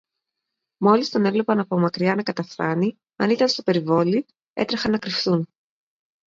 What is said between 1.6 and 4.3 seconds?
μακριά να καταφθάνει, αν ήταν στο περιβόλι,